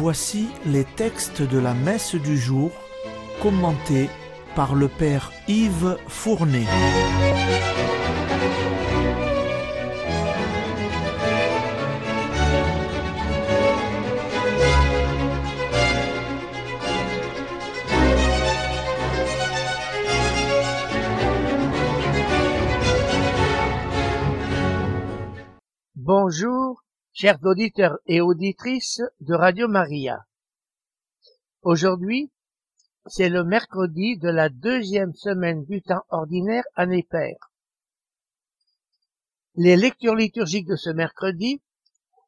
Voici 0.00 0.46
les 0.64 0.84
textes 0.84 1.42
de 1.42 1.58
la 1.58 1.74
messe 1.74 2.14
du 2.14 2.38
jour 2.38 2.70
commentés 3.42 4.08
par 4.54 4.76
le 4.76 4.86
Père 4.86 5.32
Yves 5.48 5.96
Fournet. 6.06 6.66
Bonjour, 25.96 26.84
chers 27.20 27.44
auditeurs 27.44 27.98
et 28.06 28.20
auditrices 28.20 29.02
de 29.18 29.34
Radio 29.34 29.66
Maria. 29.66 30.24
Aujourd'hui, 31.62 32.30
c'est 33.06 33.28
le 33.28 33.42
mercredi 33.42 34.16
de 34.18 34.28
la 34.28 34.48
deuxième 34.48 35.12
semaine 35.14 35.64
du 35.64 35.82
temps 35.82 36.04
ordinaire 36.10 36.62
année 36.76 37.02
paire. 37.02 37.50
Les 39.56 39.74
lectures 39.74 40.14
liturgiques 40.14 40.68
de 40.68 40.76
ce 40.76 40.90
mercredi 40.90 41.60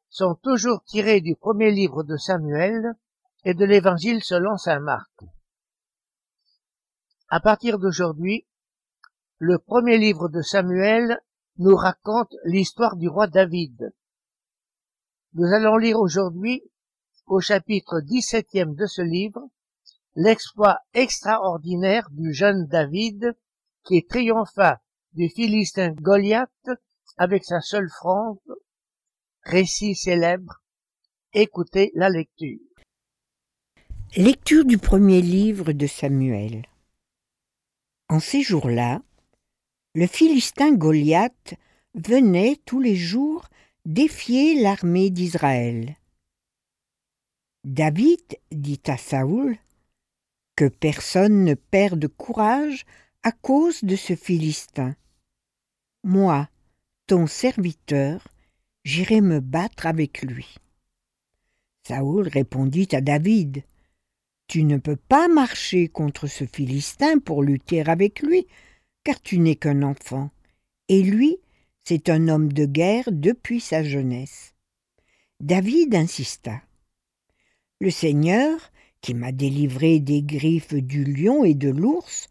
sont 0.09 0.35
toujours 0.35 0.83
tirées 0.83 1.21
du 1.21 1.37
premier 1.37 1.71
livre 1.71 2.03
de 2.03 2.17
Samuel 2.17 2.93
et 3.45 3.53
de 3.53 3.63
l'évangile 3.63 4.21
selon 4.21 4.57
saint 4.57 4.81
Marc. 4.81 5.21
À 7.29 7.39
partir 7.39 7.79
d'aujourd'hui, 7.79 8.45
le 9.37 9.57
premier 9.57 9.97
livre 9.97 10.27
de 10.27 10.41
Samuel 10.41 11.17
nous 11.59 11.77
raconte 11.77 12.35
l'histoire 12.43 12.97
du 12.97 13.07
roi 13.07 13.27
David. 13.27 13.93
Nous 15.33 15.45
allons 15.45 15.77
lire 15.77 15.97
aujourd'hui, 15.97 16.61
au 17.25 17.39
chapitre 17.39 18.01
17e 18.01 18.75
de 18.75 18.85
ce 18.85 19.01
livre, 19.01 19.39
l'exploit 20.15 20.79
extraordinaire 20.93 22.09
du 22.11 22.33
jeune 22.33 22.67
David 22.67 23.37
qui 23.85 24.05
triompha 24.05 24.81
du 25.13 25.29
Philistin 25.29 25.91
Goliath 25.93 26.69
avec 27.15 27.45
sa 27.45 27.61
seule 27.61 27.89
fronde, 27.89 28.39
récit 29.43 29.95
célèbre. 29.95 30.61
Écoutez 31.31 31.93
la 31.95 32.09
lecture. 32.09 32.59
Lecture 34.17 34.65
du 34.65 34.77
premier 34.77 35.21
livre 35.21 35.71
de 35.71 35.87
Samuel. 35.87 36.65
En 38.09 38.19
ces 38.19 38.41
jours-là, 38.41 39.01
le 39.95 40.07
Philistin 40.07 40.73
Goliath 40.73 41.53
venait 41.95 42.57
tous 42.65 42.81
les 42.81 42.97
jours 42.97 43.45
défier 43.85 44.61
l'armée 44.61 45.09
d'Israël. 45.09 45.95
David 47.63 48.39
dit 48.51 48.81
à 48.87 48.97
Saoul 48.97 49.57
que 50.55 50.67
personne 50.67 51.43
ne 51.43 51.53
perde 51.53 52.07
courage 52.07 52.85
à 53.23 53.31
cause 53.31 53.83
de 53.83 53.95
ce 53.95 54.15
Philistin. 54.15 54.95
Moi, 56.03 56.49
ton 57.07 57.27
serviteur, 57.27 58.27
j'irai 58.83 59.21
me 59.21 59.39
battre 59.39 59.85
avec 59.85 60.21
lui. 60.21 60.55
Saoul 61.87 62.27
répondit 62.27 62.87
à 62.91 63.01
David 63.01 63.63
Tu 64.47 64.63
ne 64.63 64.77
peux 64.77 64.95
pas 64.95 65.27
marcher 65.27 65.87
contre 65.87 66.27
ce 66.27 66.45
Philistin 66.45 67.19
pour 67.19 67.41
lutter 67.41 67.81
avec 67.81 68.21
lui, 68.21 68.47
car 69.03 69.21
tu 69.21 69.39
n'es 69.39 69.55
qu'un 69.55 69.81
enfant, 69.81 70.29
et 70.87 71.01
lui, 71.01 71.37
c'est 71.83 72.09
un 72.09 72.27
homme 72.27 72.51
de 72.51 72.65
guerre 72.65 73.09
depuis 73.11 73.59
sa 73.59 73.83
jeunesse. 73.83 74.53
David 75.39 75.95
insista. 75.95 76.61
Le 77.79 77.89
Seigneur, 77.89 78.71
qui 79.01 79.13
m'a 79.13 79.31
délivré 79.31 79.99
des 79.99 80.21
griffes 80.21 80.75
du 80.75 81.03
lion 81.03 81.43
et 81.43 81.55
de 81.55 81.69
l'ours, 81.69 82.29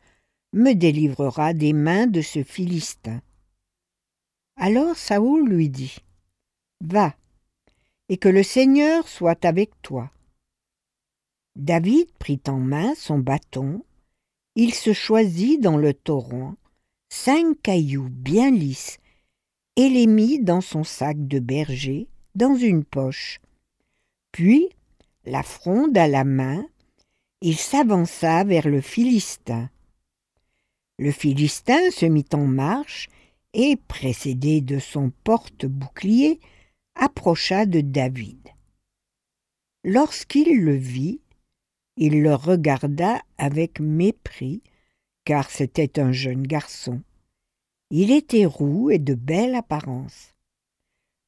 me 0.53 0.75
délivrera 0.75 1.55
des 1.55 1.73
mains 1.73 2.07
de 2.07 2.23
ce 2.23 2.43
Philistin. 2.43 3.21
Alors 4.57 4.97
Saoul 4.97 5.49
lui 5.49 5.69
dit 5.69 5.97
Va, 6.81 7.17
et 8.09 8.17
que 8.17 8.29
le 8.29 8.43
Seigneur 8.43 9.09
soit 9.09 9.45
avec 9.45 9.71
toi. 9.83 10.11
David 11.57 12.11
prit 12.19 12.41
en 12.47 12.59
main 12.59 12.95
son 12.95 13.19
bâton, 13.19 13.85
il 14.55 14.75
se 14.75 14.93
choisit 14.93 15.61
dans 15.61 15.77
le 15.77 15.95
torrent 15.95 16.55
cinq 17.09 17.61
cailloux 17.63 18.09
bien 18.09 18.51
lisses 18.51 18.99
et 19.81 19.89
les 19.89 20.07
mit 20.07 20.41
dans 20.41 20.61
son 20.61 20.85
sac 20.85 21.27
de 21.27 21.39
berger, 21.39 22.07
dans 22.35 22.55
une 22.55 22.85
poche. 22.85 23.41
Puis, 24.31 24.69
la 25.25 25.43
fronde 25.43 25.97
à 25.97 26.07
la 26.07 26.25
main, 26.25 26.67
il 27.41 27.57
s'avança 27.57 28.45
vers 28.45 28.69
le 28.69 28.83
Philistin. 28.83 29.71
Le 30.99 31.11
Philistin 31.11 31.91
se 31.93 32.05
mit 32.05 32.27
en 32.35 32.47
marche 32.47 33.09
et, 33.55 33.79
précédé 33.89 34.61
de 34.61 34.79
son 34.79 35.13
porte-bouclier, 35.25 36.41
approcha 36.95 37.65
de 37.65 37.81
David. 37.81 38.49
Lorsqu'il 39.83 40.61
le 40.63 40.75
vit, 40.77 41.23
il 41.97 42.21
le 42.21 42.35
regarda 42.35 43.23
avec 43.39 43.81
mépris 43.81 44.63
car 45.25 45.51
c'était 45.51 45.99
un 45.99 46.13
jeune 46.13 46.47
garçon. 46.47 47.01
Il 47.91 48.13
était 48.13 48.47
roux 48.47 48.91
et 48.91 48.99
de 48.99 49.15
belle 49.15 49.57
apparence. 49.57 50.35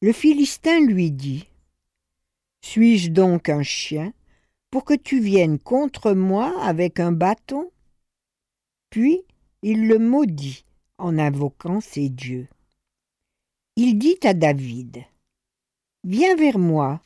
Le 0.00 0.12
Philistin 0.12 0.80
lui 0.80 1.10
dit 1.10 1.48
Suis-je 2.60 3.10
donc 3.10 3.48
un 3.48 3.64
chien 3.64 4.12
pour 4.70 4.84
que 4.84 4.94
tu 4.94 5.20
viennes 5.20 5.58
contre 5.58 6.12
moi 6.12 6.54
avec 6.62 7.00
un 7.00 7.10
bâton? 7.10 7.70
Puis 8.90 9.22
il 9.62 9.88
le 9.88 9.98
maudit 9.98 10.64
en 10.98 11.18
invoquant 11.18 11.80
ses 11.80 12.08
dieux. 12.08 12.46
Il 13.74 13.98
dit 13.98 14.18
à 14.22 14.32
David 14.32 15.04
Viens 16.04 16.36
vers 16.36 16.58
moi, 16.58 17.00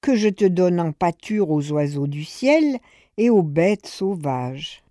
que 0.00 0.14
je 0.14 0.28
te 0.28 0.44
donne 0.44 0.78
en 0.78 0.92
pâture 0.92 1.50
aux 1.50 1.72
oiseaux 1.72 2.06
du 2.06 2.24
ciel 2.24 2.78
et 3.16 3.30
aux 3.30 3.42
bêtes 3.42 3.86
sauvages. 3.86 4.84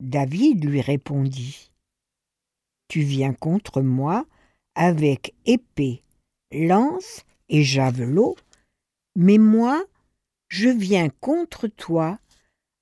David 0.00 0.64
lui 0.64 0.80
répondit 0.80 1.70
Tu 2.90 3.02
viens 3.02 3.32
contre 3.32 3.82
moi 3.82 4.26
avec 4.74 5.32
épée, 5.46 6.02
lance 6.50 7.24
et 7.48 7.62
javelot, 7.62 8.34
mais 9.14 9.38
moi, 9.38 9.84
je 10.48 10.68
viens 10.68 11.08
contre 11.08 11.68
toi 11.68 12.18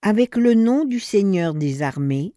avec 0.01 0.37
le 0.37 0.55
nom 0.55 0.87
du 0.87 0.99
Seigneur 0.99 1.53
des 1.53 1.83
armées, 1.83 2.33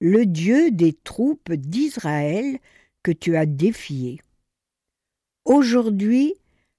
le 0.00 0.24
Dieu 0.24 0.70
des 0.70 0.94
troupes 0.94 1.52
d'Israël 1.52 2.58
que 3.02 3.12
tu 3.12 3.36
as 3.36 3.44
défié. 3.44 4.22
Aujourd'hui, 5.44 6.32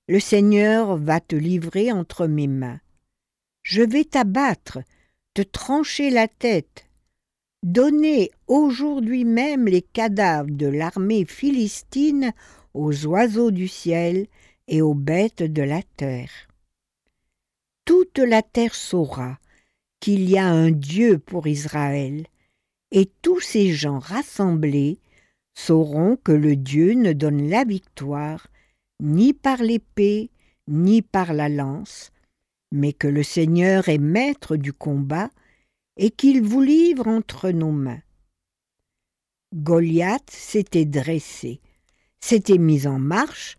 le 0.07 0.19
Seigneur 0.19 0.97
va 0.97 1.19
te 1.19 1.35
livrer 1.35 1.91
entre 1.91 2.25
mes 2.25 2.47
mains. 2.47 2.79
Je 3.61 3.83
vais 3.83 4.05
t'abattre, 4.05 4.79
te 5.35 5.43
trancher 5.43 6.09
la 6.09 6.27
tête, 6.27 6.84
Donnez 7.65 8.29
aujourd'hui 8.45 9.25
même 9.25 9.65
les 9.65 9.81
cadavres 9.81 10.51
de 10.51 10.67
l'armée 10.67 11.25
philistine 11.25 12.31
aux 12.75 13.07
oiseaux 13.07 13.49
du 13.49 13.67
ciel 13.67 14.27
et 14.67 14.83
aux 14.83 14.93
bêtes 14.93 15.41
de 15.41 15.63
la 15.63 15.81
terre. 15.97 16.29
Toute 17.83 18.19
la 18.19 18.43
terre 18.43 18.75
saura 18.75 19.39
qu'il 19.99 20.29
y 20.29 20.37
a 20.37 20.45
un 20.45 20.69
Dieu 20.69 21.17
pour 21.17 21.47
Israël, 21.47 22.27
et 22.91 23.09
tous 23.23 23.39
ces 23.39 23.71
gens 23.71 23.97
rassemblés 23.97 24.99
sauront 25.55 26.17
que 26.17 26.33
le 26.33 26.55
Dieu 26.55 26.93
ne 26.93 27.13
donne 27.13 27.49
la 27.49 27.63
victoire 27.63 28.45
ni 29.01 29.33
par 29.33 29.63
l'épée, 29.63 30.29
ni 30.67 31.01
par 31.01 31.33
la 31.33 31.49
lance, 31.49 32.11
mais 32.71 32.93
que 32.93 33.07
le 33.07 33.23
Seigneur 33.23 33.89
est 33.89 33.97
maître 33.97 34.55
du 34.55 34.71
combat 34.71 35.31
et 35.97 36.11
qu'il 36.11 36.41
vous 36.41 36.61
livre 36.61 37.07
entre 37.07 37.51
nos 37.51 37.71
mains. 37.71 38.01
Goliath 39.53 40.29
s'était 40.29 40.85
dressé, 40.85 41.61
s'était 42.19 42.57
mis 42.57 42.87
en 42.87 42.99
marche 42.99 43.57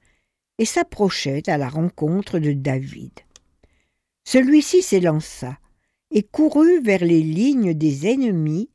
et 0.58 0.64
s'approchait 0.64 1.48
à 1.48 1.56
la 1.56 1.68
rencontre 1.68 2.38
de 2.38 2.52
David. 2.52 3.12
Celui-ci 4.24 4.82
s'élança 4.82 5.58
et 6.10 6.22
courut 6.22 6.80
vers 6.80 7.04
les 7.04 7.22
lignes 7.22 7.74
des 7.74 8.06
ennemis 8.06 8.68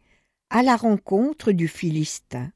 à 0.50 0.64
la 0.64 0.76
rencontre 0.76 1.52
du 1.52 1.68
Philistin. 1.68 2.52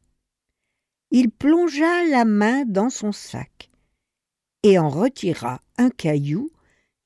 Il 1.12 1.30
plongea 1.30 2.06
la 2.10 2.26
main 2.26 2.66
dans 2.66 2.90
son 2.90 3.12
sac 3.12 3.70
et 4.64 4.80
en 4.80 4.90
retira 4.90 5.62
un 5.78 5.90
caillou 5.90 6.50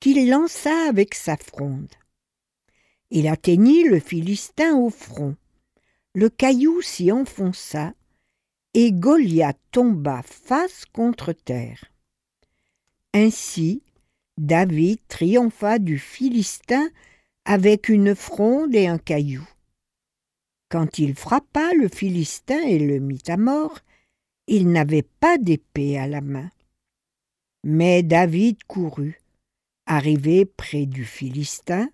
qu'il 0.00 0.28
lança 0.28 0.88
avec 0.88 1.14
sa 1.14 1.36
fronde. 1.36 1.92
Il 3.10 3.26
atteignit 3.26 3.84
le 3.84 3.98
Philistin 3.98 4.76
au 4.76 4.90
front. 4.90 5.36
Le 6.14 6.28
caillou 6.28 6.80
s'y 6.82 7.10
enfonça, 7.10 7.94
et 8.74 8.92
Goliath 8.92 9.58
tomba 9.72 10.22
face 10.22 10.84
contre 10.92 11.32
terre. 11.32 11.84
Ainsi, 13.12 13.82
David 14.38 15.00
triompha 15.08 15.78
du 15.78 15.98
Philistin 15.98 16.88
avec 17.44 17.88
une 17.88 18.14
fronde 18.14 18.74
et 18.74 18.86
un 18.86 18.98
caillou. 18.98 19.46
Quand 20.68 20.98
il 20.98 21.16
frappa 21.16 21.74
le 21.74 21.88
Philistin 21.88 22.62
et 22.62 22.78
le 22.78 23.00
mit 23.00 23.22
à 23.26 23.36
mort, 23.36 23.80
il 24.46 24.70
n'avait 24.70 25.02
pas 25.02 25.36
d'épée 25.36 25.98
à 25.98 26.06
la 26.06 26.20
main. 26.20 26.48
Mais 27.64 28.02
David 28.02 28.62
courut. 28.64 29.20
Arrivé 29.86 30.44
près 30.44 30.86
du 30.86 31.04
Philistin, 31.04 31.90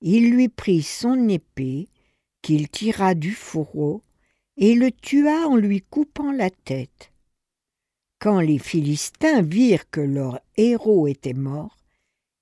il 0.00 0.30
lui 0.30 0.48
prit 0.48 0.82
son 0.82 1.28
épée, 1.28 1.88
qu'il 2.42 2.68
tira 2.68 3.14
du 3.14 3.32
fourreau, 3.32 4.02
et 4.56 4.74
le 4.74 4.90
tua 4.90 5.46
en 5.46 5.56
lui 5.56 5.82
coupant 5.82 6.32
la 6.32 6.50
tête. 6.50 7.12
Quand 8.18 8.40
les 8.40 8.58
Philistins 8.58 9.42
virent 9.42 9.88
que 9.90 10.00
leur 10.00 10.40
héros 10.56 11.06
était 11.06 11.34
mort, 11.34 11.76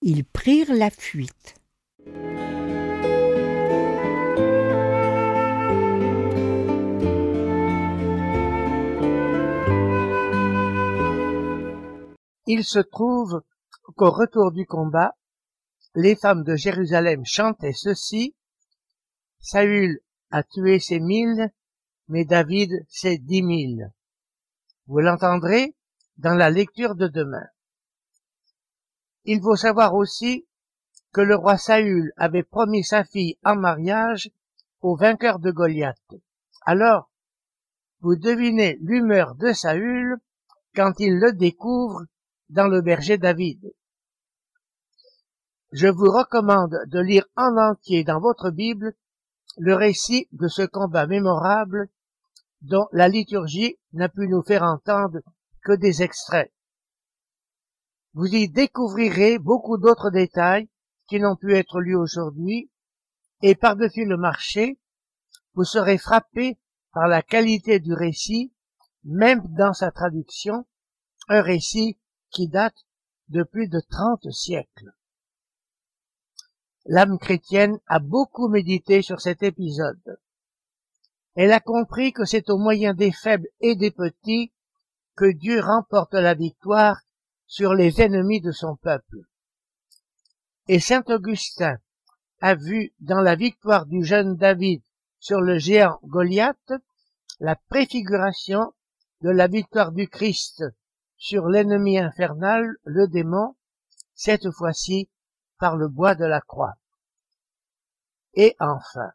ils 0.03 0.25
prirent 0.25 0.75
la 0.75 0.91
fuite. 0.91 1.55
Il 12.51 12.65
se 12.65 12.79
trouve 12.79 13.43
qu'au 13.95 14.11
retour 14.11 14.53
du 14.53 14.65
combat, 14.65 15.13
les 16.01 16.15
femmes 16.15 16.45
de 16.45 16.55
Jérusalem 16.55 17.25
chantaient 17.25 17.73
ceci 17.73 18.37
Saül 19.41 19.99
a 20.31 20.45
tué 20.45 20.79
ses 20.79 21.01
mille, 21.01 21.51
mais 22.07 22.25
David 22.25 22.71
ses 22.89 23.19
dix 23.19 23.43
mille. 23.43 23.93
Vous 24.87 25.01
l'entendrez 25.01 25.75
dans 26.17 26.35
la 26.35 26.51
lecture 26.51 26.95
de 26.95 27.09
demain. 27.09 27.49
Il 29.25 29.41
faut 29.41 29.57
savoir 29.57 29.95
aussi 29.95 30.47
que 31.13 31.21
le 31.21 31.35
roi 31.35 31.59
Saül 31.59 32.13
avait 32.17 32.45
promis 32.45 32.85
sa 32.85 33.03
fille 33.03 33.37
en 33.45 33.57
mariage 33.57 34.31
au 34.81 34.95
vainqueur 34.95 35.41
de 35.41 35.51
Goliath. 35.51 36.15
Alors, 36.63 37.11
vous 38.03 38.15
devinez 38.15 38.79
l'humeur 38.83 39.35
de 39.35 39.53
Saül 39.53 40.19
quand 40.77 40.93
il 41.01 41.19
le 41.19 41.33
découvre 41.33 42.05
dans 42.51 42.69
le 42.69 42.83
berger 42.83 43.19
David. 43.19 43.75
Je 45.73 45.87
vous 45.87 46.11
recommande 46.11 46.79
de 46.87 46.99
lire 46.99 47.27
en 47.37 47.57
entier 47.59 48.03
dans 48.03 48.21
votre 48.21 48.51
Bible 48.51 48.95
le 49.59 49.75
récit 49.75 50.27
de 50.33 50.49
ce 50.49 50.63
combat 50.63 51.07
mémorable 51.07 51.91
dont 52.63 52.89
la 52.93 53.09
liturgie 53.09 53.77
n'a 53.93 54.09
pu 54.09 54.29
nous 54.29 54.43
faire 54.43 54.63
entendre 54.63 55.19
que 55.63 55.73
des 55.73 56.03
extraits. 56.03 56.51
Vous 58.15 58.35
y 58.35 58.49
découvrirez 58.49 59.39
beaucoup 59.39 59.77
d'autres 59.77 60.11
détails 60.11 60.71
qui 61.07 61.21
n'ont 61.21 61.37
pu 61.37 61.55
être 61.55 61.81
lus 61.81 61.97
aujourd'hui, 61.97 62.71
et 63.43 63.55
par-dessus 63.55 64.07
le 64.07 64.17
marché, 64.17 64.79
vous 65.55 65.65
serez 65.65 65.99
frappé 65.99 66.59
par 66.93 67.09
la 67.09 67.23
qualité 67.23 67.79
du 67.79 67.93
récit, 67.93 68.53
même 69.05 69.43
dans 69.57 69.75
sa 69.75 69.91
traduction, 69.91 70.67
un 71.29 71.43
récit 71.43 71.99
qui 72.31 72.49
date 72.49 72.87
de 73.29 73.43
plus 73.43 73.69
de 73.69 73.81
trente 73.91 74.31
siècles. 74.33 74.93
L'âme 76.91 77.19
chrétienne 77.19 77.79
a 77.87 77.99
beaucoup 77.99 78.49
médité 78.49 79.03
sur 79.03 79.21
cet 79.21 79.43
épisode. 79.43 80.19
Elle 81.35 81.53
a 81.53 81.61
compris 81.61 82.15
que 82.15 82.25
c'est 82.25 82.49
au 82.49 82.57
moyen 82.57 82.95
des 82.95 83.13
faibles 83.13 83.47
et 83.61 83.77
des 83.77 83.91
petits 83.91 84.53
que 85.15 85.31
Dieu 85.31 85.61
remporte 85.61 86.15
la 86.15 86.33
victoire 86.33 87.03
sur 87.47 87.75
les 87.75 88.01
ennemis 88.01 88.41
de 88.41 88.53
son 88.53 88.75
peuple. 88.77 89.19
Et 90.67 90.81
Saint 90.81 91.05
Augustin 91.09 91.77
a 92.41 92.55
vu 92.55 92.95
dans 93.01 93.21
la 93.21 93.37
victoire 93.37 93.85
du 93.85 94.03
jeune 94.03 94.37
David 94.37 94.81
sur 95.21 95.43
le 95.43 95.59
géant 95.59 95.99
Goliath 96.05 96.73
la 97.39 97.55
préfiguration 97.55 98.73
de 99.21 99.29
la 99.29 99.47
victoire 99.47 99.93
du 99.93 100.09
Christ 100.09 100.65
sur 101.19 101.49
l'ennemi 101.49 101.99
infernal, 101.99 102.77
le 102.85 103.09
démon, 103.09 103.57
cette 104.15 104.51
fois-ci 104.53 105.11
par 105.59 105.77
le 105.77 105.89
bois 105.89 106.15
de 106.15 106.25
la 106.25 106.41
croix. 106.41 106.75
Et 108.35 108.57
enfin, 108.61 109.11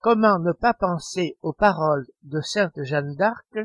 comment 0.00 0.38
ne 0.38 0.52
pas 0.52 0.74
penser 0.74 1.38
aux 1.42 1.52
paroles 1.52 2.06
de 2.22 2.40
sainte 2.40 2.82
Jeanne 2.82 3.14
d'Arc 3.14 3.58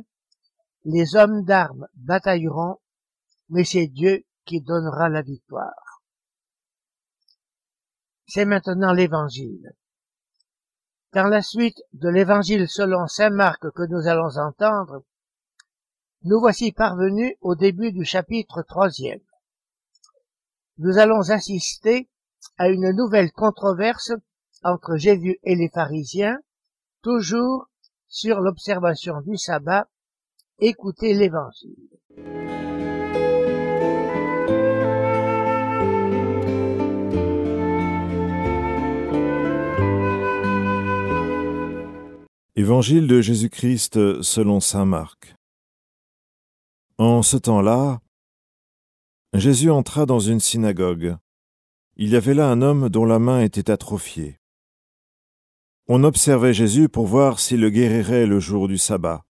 Les 0.84 1.16
hommes 1.16 1.44
d'armes 1.44 1.88
batailleront, 1.96 2.80
mais 3.50 3.64
c'est 3.64 3.88
Dieu 3.88 4.26
qui 4.46 4.62
donnera 4.62 5.10
la 5.10 5.22
victoire. 5.22 6.02
C'est 8.28 8.46
maintenant 8.46 8.94
l'évangile. 8.94 9.74
Dans 11.14 11.28
la 11.28 11.42
suite 11.42 11.82
de 11.94 12.10
l'évangile 12.10 12.68
selon 12.68 13.08
saint 13.08 13.30
Marc 13.30 13.72
que 13.72 13.88
nous 13.88 14.08
allons 14.08 14.38
entendre, 14.38 15.04
nous 16.24 16.40
voici 16.40 16.72
parvenus 16.72 17.36
au 17.42 17.56
début 17.56 17.92
du 17.92 18.04
chapitre 18.04 18.64
troisième. 18.64 19.22
Nous 20.78 20.98
allons 20.98 21.30
assister 21.30 22.10
à 22.58 22.68
une 22.68 22.92
nouvelle 22.92 23.32
controverse 23.32 24.12
entre 24.62 24.98
Jésus 24.98 25.40
et 25.44 25.56
les 25.56 25.70
pharisiens, 25.70 26.38
toujours 27.02 27.70
sur 28.10 28.42
l'observation 28.42 29.22
du 29.22 29.38
sabbat. 29.38 29.88
Écoutez 30.60 31.14
l'évangile. 31.14 31.76
Évangile 42.58 43.08
de 43.08 43.22
Jésus-Christ 43.22 44.22
selon 44.22 44.60
Saint 44.60 44.86
Marc. 44.86 45.36
En 46.98 47.22
ce 47.22 47.38
temps-là, 47.38 48.02
Jésus 49.38 49.70
entra 49.70 50.06
dans 50.06 50.20
une 50.20 50.40
synagogue. 50.40 51.18
Il 51.98 52.10
y 52.10 52.16
avait 52.16 52.34
là 52.34 52.50
un 52.50 52.62
homme 52.62 52.88
dont 52.90 53.06
la 53.06 53.20
main 53.20 53.42
était 53.42 53.70
atrophiée. 53.70 54.40
On 55.88 56.04
observait 56.04 56.54
Jésus 56.54 56.88
pour 56.88 57.06
voir 57.06 57.40
s'il 57.40 57.60
le 57.60 57.70
guérirait 57.70 58.28
le 58.28 58.40
jour 58.40 58.68
du 58.68 58.78
sabbat. 58.78 59.26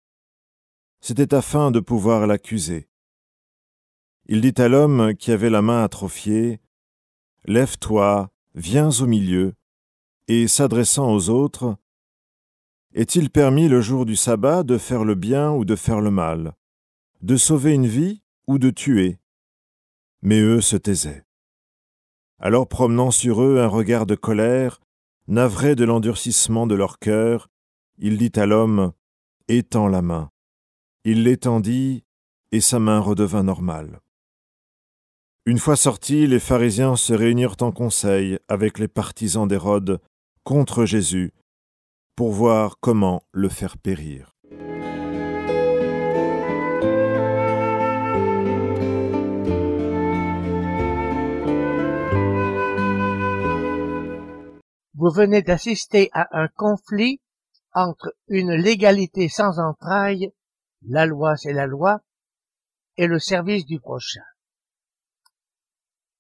C'était 1.01 1.35
afin 1.35 1.71
de 1.71 1.81
pouvoir 1.81 2.27
l'accuser. 2.27 2.89
Il 4.27 4.41
dit 4.41 4.61
à 4.61 4.69
l'homme 4.69 5.15
qui 5.15 5.33
avait 5.33 5.51
la 5.51 5.63
main 5.63 5.83
atrophiée, 5.83 6.61
Lève-toi, 7.47 8.31
viens 8.55 8.91
au 9.01 9.07
milieu, 9.07 9.55
et 10.29 10.49
s'adressant 10.49 11.13
aux 11.13 11.31
autres, 11.31 11.77
Est-il 12.95 13.31
permis 13.31 13.69
le 13.69 13.81
jour 13.81 14.07
du 14.07 14.17
sabbat 14.17 14.63
de 14.65 14.79
faire 14.79 15.05
le 15.05 15.15
bien 15.15 15.51
ou 15.51 15.65
de 15.65 15.77
faire 15.77 16.01
le 16.01 16.11
mal? 16.11 16.55
De 17.23 17.37
sauver 17.37 17.73
une 17.73 17.87
vie 17.87 18.23
ou 18.47 18.59
de 18.59 18.71
tuer? 18.71 19.19
Mais 20.25 20.41
eux 20.41 20.61
se 20.61 20.77
taisaient. 20.77 21.23
Alors 22.41 22.67
promenant 22.67 23.13
sur 23.13 23.43
eux 23.43 23.61
un 23.61 23.69
regard 23.69 24.07
de 24.07 24.17
colère, 24.17 24.81
navré 25.29 25.77
de 25.77 25.85
l'endurcissement 25.85 26.67
de 26.67 26.75
leur 26.75 26.99
cœur, 26.99 27.49
il 27.99 28.19
dit 28.19 28.33
à 28.35 28.47
l'homme, 28.47 28.93
Étends 29.47 29.89
la 29.89 30.03
main. 30.03 30.31
Il 31.05 31.23
l'étendit, 31.23 32.05
et 32.51 32.61
sa 32.61 32.79
main 32.79 32.99
redevint 32.99 33.43
normale. 33.43 34.01
Une 35.47 35.59
fois 35.59 35.77
sortis, 35.77 36.27
les 36.27 36.41
pharisiens 36.41 36.97
se 36.97 37.13
réunirent 37.13 37.57
en 37.61 37.71
conseil 37.71 38.39
avec 38.49 38.79
les 38.79 38.89
partisans 38.89 39.47
d'Hérode 39.47 40.01
contre 40.43 40.87
Jésus, 40.87 41.33
pour 42.17 42.33
voir 42.33 42.79
comment 42.81 43.23
le 43.33 43.49
faire 43.49 43.77
périr. 43.77 44.34
Vous 54.95 55.11
venez 55.11 55.43
d'assister 55.43 56.11
à 56.13 56.29
un 56.39 56.49
conflit 56.49 57.21
entre 57.73 58.15
une 58.29 58.53
légalité 58.53 59.29
sans 59.29 59.59
entrailles, 59.59 60.33
la 60.83 61.07
loi 61.07 61.37
c'est 61.37 61.53
la 61.53 61.67
loi, 61.67 62.01
et 62.97 63.07
le 63.07 63.19
service 63.19 63.67
du 63.67 63.81
prochain. 63.81 64.23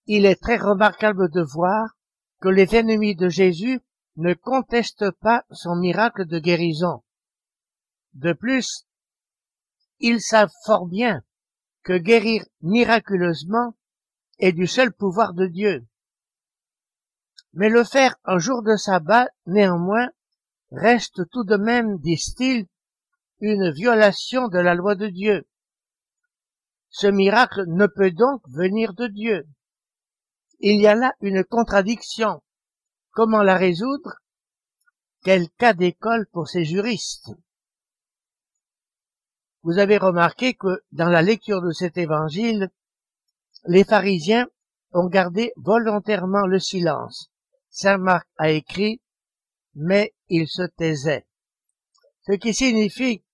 Il 0.06 0.26
est 0.26 0.40
très 0.40 0.56
remarquable 0.56 1.30
de 1.30 1.40
voir 1.40 1.96
que 2.40 2.48
les 2.48 2.74
ennemis 2.74 3.14
de 3.14 3.28
Jésus 3.28 3.80
ne 4.16 4.34
contestent 4.34 5.10
pas 5.12 5.44
son 5.50 5.76
miracle 5.76 6.26
de 6.26 6.38
guérison. 6.38 7.02
De 8.12 8.32
plus, 8.32 8.86
ils 10.00 10.20
savent 10.20 10.52
fort 10.64 10.86
bien 10.86 11.22
que 11.82 11.96
guérir 11.96 12.44
miraculeusement 12.60 13.74
est 14.38 14.52
du 14.52 14.66
seul 14.66 14.92
pouvoir 14.92 15.32
de 15.32 15.46
Dieu. 15.46 15.86
Mais 17.54 17.68
le 17.68 17.84
faire 17.84 18.16
un 18.25 18.38
jour 18.38 18.62
de 18.62 18.76
sabbat, 18.76 19.28
néanmoins, 19.46 20.11
reste 20.73 21.28
tout 21.30 21.44
de 21.44 21.56
même, 21.56 21.99
disent-ils, 21.99 22.66
une 23.40 23.70
violation 23.70 24.49
de 24.49 24.58
la 24.58 24.75
loi 24.75 24.96
de 24.96 25.06
Dieu. 25.06 25.46
Ce 26.90 27.06
miracle 27.06 27.64
ne 27.68 27.87
peut 27.87 28.11
donc 28.11 28.42
venir 28.49 28.94
de 28.94 29.06
Dieu. 29.06 29.46
Il 30.61 30.80
y 30.80 30.87
a 30.87 30.94
là 30.94 31.12
une 31.20 31.44
contradiction. 31.44 32.42
Comment 33.11 33.42
la 33.42 33.56
résoudre? 33.56 34.14
Quel 35.23 35.49
cas 35.50 35.75
d'école 35.75 36.26
pour 36.32 36.49
ces 36.49 36.64
juristes? 36.64 37.30
Vous 39.62 39.78
avez 39.78 39.96
remarqué 39.96 40.54
que 40.54 40.82
dans 40.92 41.08
la 41.08 41.23
lecture 41.23 41.62
de 41.62 41.70
cet 41.70 41.99
évangile, 41.99 42.70
les 43.66 43.84
pharisiens 43.84 44.46
ont 44.92 45.06
gardé 45.06 45.52
volontairement 45.56 46.46
le 46.46 46.58
silence. 46.58 47.30
Saint 47.76 47.98
Marc 47.98 48.28
a 48.36 48.50
écrit, 48.50 49.02
mais 49.74 50.14
ils 50.28 50.46
se 50.46 50.62
taisaient. 50.62 51.26
Ce 52.22 52.30
qui 52.34 52.54
signifie 52.54 53.24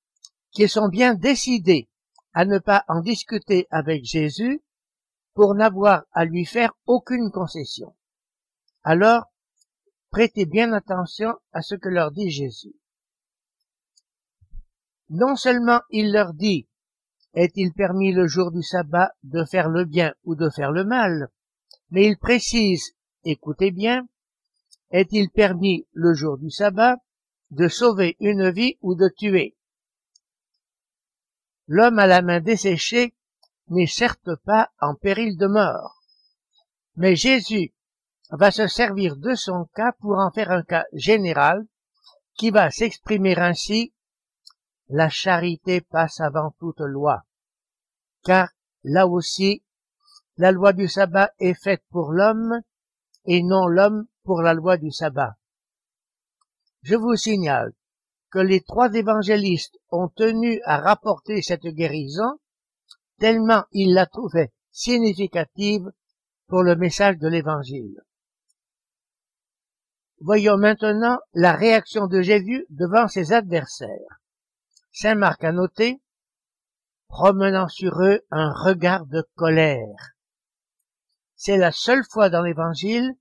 qu'ils 0.51 0.71
sont 0.71 0.89
bien 0.89 1.13
décidés 1.13 1.91
à 2.33 2.47
ne 2.47 2.59
pas 2.59 2.87
en 2.89 3.03
discuter 3.03 3.67
avec 3.71 4.07
Jésus 4.07 4.63
pour 5.35 5.55
n'avoir 5.55 6.05
à 6.13 6.25
lui 6.25 6.47
faire 6.47 6.73
aucune 6.87 7.31
concession. 7.31 7.95
Alors, 8.83 9.25
prêtez 10.11 10.47
bien 10.47 10.73
attention 10.73 11.35
à 11.53 11.61
ce 11.61 11.75
que 11.75 11.91
leur 11.91 12.11
dit 12.11 12.31
Jésus. 12.31 12.75
Non 15.11 15.37
seulement 15.37 15.83
il 15.91 16.13
leur 16.13 16.33
dit 16.33 16.67
est-il 17.35 17.75
permis 17.75 18.15
le 18.15 18.27
jour 18.27 18.53
du 18.53 18.63
sabbat 18.63 19.13
de 19.23 19.45
faire 19.45 19.69
le 19.69 19.85
bien 19.85 20.15
ou 20.25 20.35
de 20.35 20.49
faire 20.49 20.73
le 20.73 20.85
mal, 20.85 21.29
mais 21.91 22.07
il 22.07 22.17
précise, 22.17 22.97
écoutez 23.23 23.71
bien, 23.71 24.09
est-il 24.91 25.31
permis 25.31 25.87
le 25.93 26.15
jour 26.15 26.39
du 26.39 26.51
sabbat 26.51 26.97
de 27.51 27.69
sauver 27.69 28.17
une 28.21 28.51
vie 28.51 28.79
ou 28.81 28.95
de 28.95 29.09
tuer? 29.09 29.57
L'homme 31.67 31.99
à 31.99 32.07
la 32.07 32.23
main 32.23 32.41
desséchée 32.41 33.15
n'est 33.69 33.87
certes 33.87 34.35
pas 34.45 34.71
en 34.81 34.95
péril 34.95 35.37
de 35.37 35.47
mort. 35.47 36.03
Mais 36.97 37.15
Jésus 37.15 37.73
va 38.31 38.51
se 38.51 38.67
servir 38.67 39.17
de 39.17 39.35
son 39.35 39.67
cas 39.75 39.93
pour 40.01 40.19
en 40.19 40.31
faire 40.31 40.51
un 40.51 40.63
cas 40.63 40.85
général 40.93 41.67
qui 42.35 42.51
va 42.51 42.71
s'exprimer 42.71 43.37
ainsi 43.37 43.93
la 44.89 45.09
charité 45.09 45.81
passe 45.81 46.21
avant 46.21 46.55
toute 46.59 46.81
loi. 46.81 47.23
Car 48.25 48.49
là 48.83 49.07
aussi, 49.07 49.63
la 50.37 50.51
loi 50.51 50.73
du 50.73 50.89
sabbat 50.89 51.31
est 51.39 51.55
faite 51.55 51.85
pour 51.91 52.13
l'homme 52.13 52.61
et 53.25 53.43
non 53.43 53.67
l'homme 53.67 54.07
pour 54.31 54.43
la 54.43 54.55
loi 54.55 54.77
du 54.77 54.93
sabbat. 54.93 55.35
Je 56.83 56.95
vous 56.95 57.17
signale 57.17 57.73
que 58.31 58.39
les 58.39 58.61
trois 58.61 58.95
évangélistes 58.95 59.77
ont 59.91 60.07
tenu 60.07 60.61
à 60.67 60.79
rapporter 60.79 61.43
cette 61.43 61.67
guérison 61.67 62.39
tellement 63.19 63.65
ils 63.73 63.93
la 63.93 64.07
trouvaient 64.07 64.53
significative 64.71 65.91
pour 66.47 66.63
le 66.63 66.77
message 66.77 67.19
de 67.19 67.27
l'évangile. 67.27 68.01
Voyons 70.21 70.59
maintenant 70.59 71.19
la 71.33 71.51
réaction 71.51 72.07
de 72.07 72.23
Jésus 72.23 72.67
devant 72.71 73.09
ses 73.09 73.33
adversaires. 73.33 74.21
Saint 74.93 75.17
Marc 75.17 75.43
a 75.43 75.51
noté, 75.51 76.01
promenant 77.09 77.67
sur 77.67 78.01
eux 78.01 78.21
un 78.31 78.53
regard 78.53 79.07
de 79.07 79.29
colère. 79.35 80.13
C'est 81.35 81.57
la 81.57 81.73
seule 81.73 82.05
fois 82.09 82.31
dans 82.31 82.43
l'évangile 82.43 83.17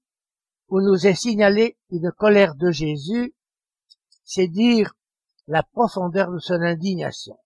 où 0.70 0.82
nous 0.82 1.06
est 1.06 1.16
signalé 1.16 1.78
une 1.92 2.12
colère 2.12 2.56
de 2.56 2.72
Jésus, 2.72 3.36
c'est 4.24 4.48
dire 4.48 4.94
la 5.48 5.64
profondeur 5.64 6.32
de 6.32 6.40
son 6.40 6.62
indignation 6.62 7.38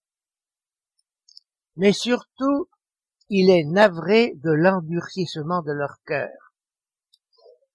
mais 1.76 1.92
surtout 1.92 2.68
il 3.28 3.50
est 3.50 3.64
navré 3.64 4.34
de 4.36 4.50
l'endurcissement 4.50 5.62
de 5.62 5.72
leur 5.72 5.96
cœur. 6.06 6.52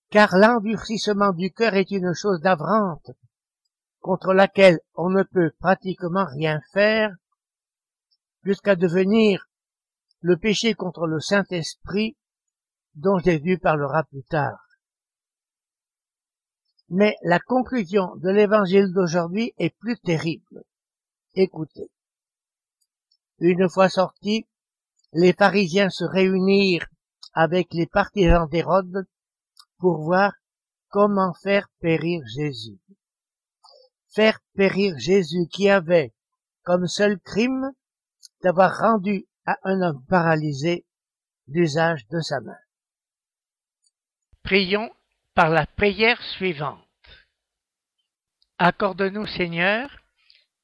Car 0.09 0.35
l'endurcissement 0.37 1.33
du 1.33 1.51
cœur 1.51 1.75
est 1.75 1.91
une 1.91 2.13
chose 2.13 2.41
navrante, 2.41 3.11
contre 3.99 4.33
laquelle 4.33 4.79
on 4.95 5.09
ne 5.09 5.23
peut 5.23 5.51
pratiquement 5.59 6.25
rien 6.25 6.61
faire, 6.71 7.11
jusqu'à 8.43 8.75
devenir 8.75 9.47
le 10.21 10.37
péché 10.37 10.73
contre 10.73 11.07
le 11.07 11.19
Saint-Esprit 11.19 12.17
dont 12.95 13.19
Jésus 13.19 13.59
parlera 13.59 14.03
plus 14.03 14.23
tard. 14.23 14.68
Mais 16.89 17.15
la 17.22 17.39
conclusion 17.39 18.15
de 18.15 18.29
l'évangile 18.29 18.91
d'aujourd'hui 18.91 19.53
est 19.60 19.75
plus 19.77 19.98
terrible. 20.00 20.63
Écoutez. 21.36 21.91
Une 23.39 23.69
fois 23.69 23.89
sortis, 23.89 24.48
les 25.13 25.34
pharisiens 25.34 25.89
se 25.89 26.03
réunirent 26.03 26.88
avec 27.34 27.74
les 27.74 27.86
partisans 27.86 28.50
d'Hérode 28.50 29.08
pour 29.77 30.01
voir 30.01 30.34
comment 30.89 31.34
faire 31.34 31.69
périr 31.79 32.24
Jésus. 32.27 32.79
Faire 34.08 34.39
périr 34.55 34.98
Jésus 34.98 35.48
qui 35.51 35.69
avait 35.69 36.13
comme 36.63 36.88
seul 36.88 37.19
crime 37.19 37.72
d'avoir 38.41 38.77
rendu 38.77 39.27
à 39.46 39.58
un 39.63 39.81
homme 39.81 40.03
paralysé 40.08 40.86
l'usage 41.48 42.08
de 42.08 42.19
sa 42.19 42.39
main. 42.41 42.58
Prions 44.43 44.91
par 45.39 45.50
la 45.50 45.65
prière 45.65 46.22
suivante. 46.36 46.84
Accorde-nous, 48.58 49.25
Seigneur, 49.25 49.89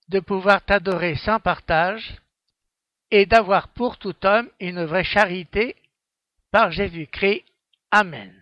de 0.09 0.19
pouvoir 0.19 0.61
t'adorer 0.65 1.15
sans 1.15 1.39
partage 1.39 2.17
et 3.09 3.25
d'avoir 3.25 3.69
pour 3.69 3.97
tout 3.97 4.17
homme 4.25 4.49
une 4.59 4.83
vraie 4.83 5.05
charité 5.05 5.77
par 6.51 6.71
Jésus-Christ. 6.71 7.45
Amen. 7.89 8.33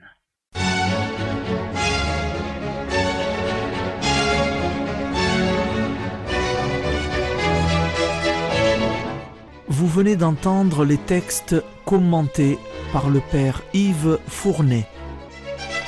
Vous 9.67 9.87
venez 9.87 10.15
d'entendre 10.15 10.83
les 10.83 10.97
textes 10.97 11.63
commentés 11.85 12.57
par 12.91 13.11
le 13.11 13.21
Père 13.31 13.61
Yves 13.75 14.17
Fournet. 14.25 14.87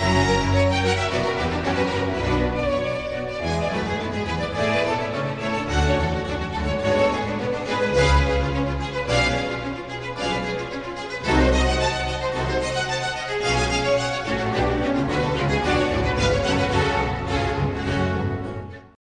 Thank 0.05 0.29
you. 0.29 0.44